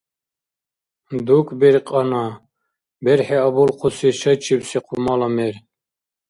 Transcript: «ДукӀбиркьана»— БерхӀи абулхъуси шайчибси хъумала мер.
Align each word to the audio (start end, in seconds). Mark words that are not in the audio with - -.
«ДукӀбиркьана»— 1.25 2.25
БерхӀи 3.03 3.37
абулхъуси 3.47 4.09
шайчибси 4.19 4.79
хъумала 4.85 5.29
мер. 5.35 5.55